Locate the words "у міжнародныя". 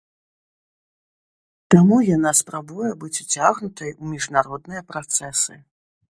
4.05-4.81